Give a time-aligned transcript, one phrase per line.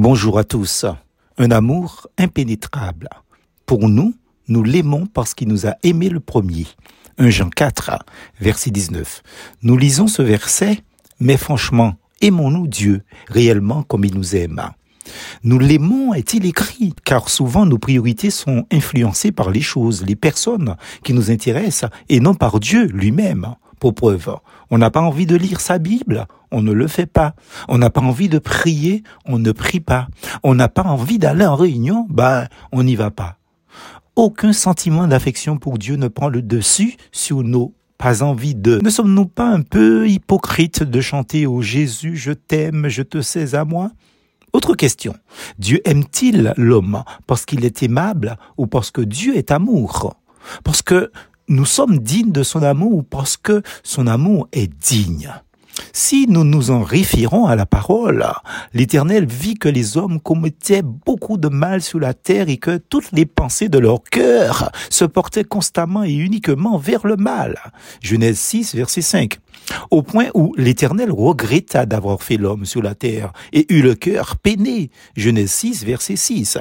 [0.00, 0.86] Bonjour à tous.
[1.38, 3.08] Un amour impénétrable.
[3.66, 4.14] Pour nous,
[4.46, 6.68] nous l'aimons parce qu'il nous a aimés le premier.
[7.18, 8.04] 1 Jean 4,
[8.40, 9.24] verset 19.
[9.62, 10.84] Nous lisons ce verset,
[11.18, 14.62] mais franchement, aimons-nous Dieu réellement comme il nous aime?
[15.42, 20.76] Nous l'aimons, est-il écrit, car souvent nos priorités sont influencées par les choses, les personnes
[21.02, 23.56] qui nous intéressent, et non par Dieu lui-même.
[23.80, 24.36] Pour preuve,
[24.70, 27.34] on n'a pas envie de lire sa Bible, on ne le fait pas.
[27.68, 30.08] On n'a pas envie de prier, on ne prie pas.
[30.42, 33.36] On n'a pas envie d'aller en réunion, ben, on n'y va pas.
[34.16, 38.80] Aucun sentiment d'affection pour Dieu ne prend le dessus sur nos pas envie de.
[38.82, 43.54] Ne sommes-nous pas un peu hypocrites de chanter au Jésus, je t'aime, je te sais
[43.56, 43.90] à moi?
[44.52, 45.14] Autre question.
[45.58, 50.14] Dieu aime-t-il l'homme parce qu'il est aimable ou parce que Dieu est amour?
[50.64, 51.10] Parce que
[51.48, 55.32] nous sommes dignes de son amour ou parce que son amour est digne.
[55.92, 58.26] Si nous nous en référons à la parole,
[58.74, 63.12] l'Éternel vit que les hommes commettaient beaucoup de mal sur la terre et que toutes
[63.12, 67.58] les pensées de leur cœur se portaient constamment et uniquement vers le mal.
[68.02, 69.38] Genèse 6, verset 5
[69.90, 74.36] au point où l'Éternel regretta d'avoir fait l'homme sur la terre et eut le cœur
[74.36, 74.90] peiné.
[75.16, 76.58] Genèse 6, verset 6.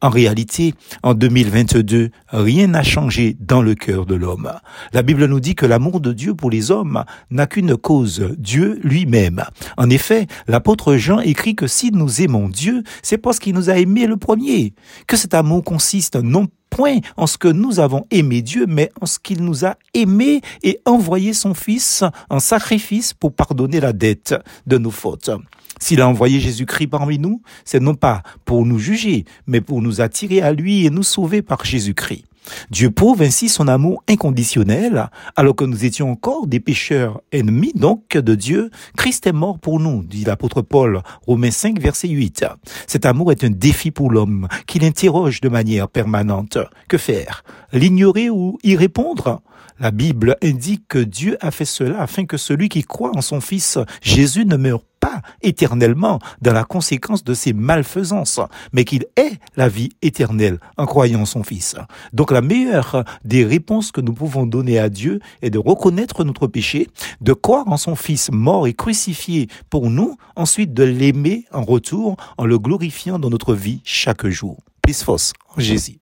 [0.00, 4.52] En réalité, en 2022, rien n'a changé dans le cœur de l'homme.
[4.92, 8.80] La Bible nous dit que l'amour de Dieu pour les hommes n'a qu'une cause, Dieu
[8.82, 9.44] lui-même.
[9.76, 13.78] En effet, l'apôtre Jean écrit que si nous aimons Dieu, c'est parce qu'il nous a
[13.78, 14.74] aimés le premier,
[15.06, 19.06] que cet amour consiste non point en ce que nous avons aimé Dieu, mais en
[19.06, 24.34] ce qu'il nous a aimés et envoyé son Fils en sacrifice pour pardonner la dette
[24.66, 25.30] de nos fautes.
[25.78, 30.00] S'il a envoyé Jésus-Christ parmi nous, c'est non pas pour nous juger, mais pour nous
[30.00, 32.24] attirer à lui et nous sauver par Jésus-Christ.
[32.70, 38.16] Dieu prouve ainsi son amour inconditionnel, alors que nous étions encore des pécheurs ennemis donc
[38.16, 38.70] de Dieu.
[38.96, 42.44] Christ est mort pour nous, dit l'apôtre Paul, Romains 5, verset 8.
[42.86, 46.58] Cet amour est un défi pour l'homme, qui l'interroge de manière permanente.
[46.88, 47.44] Que faire?
[47.72, 49.42] L'ignorer ou y répondre?
[49.78, 53.40] La Bible indique que Dieu a fait cela afin que celui qui croit en son
[53.40, 58.40] Fils Jésus ne meure pas éternellement dans la conséquence de ses malfaisances,
[58.72, 61.76] mais qu'il ait la vie éternelle en croyant en son Fils.
[62.12, 66.46] Donc la meilleure des réponses que nous pouvons donner à Dieu est de reconnaître notre
[66.46, 66.88] péché,
[67.20, 72.16] de croire en son Fils mort et crucifié pour nous, ensuite de l'aimer en retour
[72.38, 74.58] en le glorifiant dans notre vie chaque jour.
[74.82, 75.94] Plus fausse Jésus.